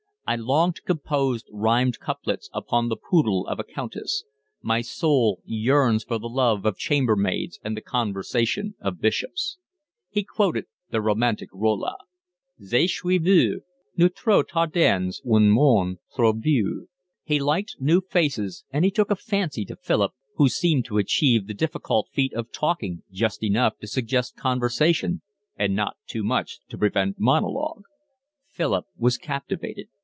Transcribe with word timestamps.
I 0.27 0.37
long 0.37 0.71
to 0.71 0.81
compose 0.83 1.43
rhymed 1.51 1.99
couplets 1.99 2.49
upon 2.53 2.87
the 2.87 2.95
poodle 2.95 3.45
of 3.47 3.59
a 3.59 3.65
countess. 3.65 4.23
My 4.61 4.79
soul 4.79 5.41
yearns 5.43 6.05
for 6.05 6.19
the 6.19 6.29
love 6.29 6.65
of 6.65 6.77
chamber 6.77 7.17
maids 7.17 7.59
and 7.65 7.75
the 7.75 7.81
conversation 7.81 8.75
of 8.79 9.01
bishops." 9.01 9.57
He 10.09 10.23
quoted 10.23 10.67
the 10.89 11.01
romantic 11.01 11.49
Rolla, 11.51 11.97
"Je 12.57 12.87
suis 12.87 13.17
venu 13.21 13.59
trop 14.15 14.43
tard 14.47 14.71
dans 14.71 15.21
un 15.25 15.49
monde 15.49 15.97
trop 16.15 16.31
vieux." 16.37 16.87
He 17.25 17.37
liked 17.37 17.75
new 17.81 17.99
faces, 17.99 18.63
and 18.71 18.85
he 18.85 18.91
took 18.91 19.11
a 19.11 19.17
fancy 19.17 19.65
to 19.65 19.75
Philip, 19.75 20.13
who 20.37 20.47
seemed 20.47 20.85
to 20.85 20.97
achieve 20.97 21.45
the 21.47 21.53
difficult 21.53 22.07
feat 22.13 22.31
of 22.33 22.53
talking 22.53 23.03
just 23.11 23.43
enough 23.43 23.77
to 23.79 23.87
suggest 23.87 24.37
conversation 24.37 25.21
and 25.57 25.75
not 25.75 25.97
too 26.07 26.23
much 26.23 26.61
to 26.69 26.77
prevent 26.77 27.19
monologue. 27.19 27.83
Philip 28.47 28.85
was 28.95 29.17
captivated. 29.17 29.89